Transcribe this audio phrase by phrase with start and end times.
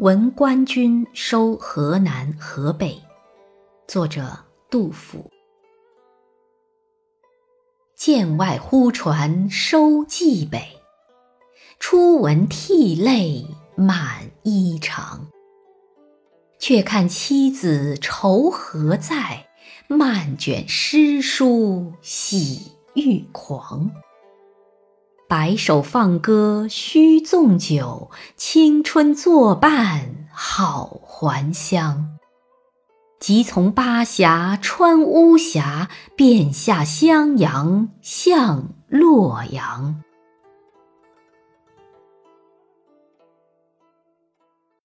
[0.00, 3.00] 闻官军收河南、河北。
[3.86, 4.36] 作者
[4.68, 5.30] 杜甫。
[7.94, 10.80] 剑外忽传收蓟北，
[11.78, 13.46] 初闻涕泪
[13.76, 15.20] 满衣裳。
[16.58, 19.46] 却看妻子愁何在，
[19.86, 23.92] 漫卷诗书喜欲狂。
[25.36, 32.10] 白首放歌须纵酒，青春作伴好还乡。
[33.18, 40.04] 即从巴峡穿巫峡，便下襄阳向洛阳。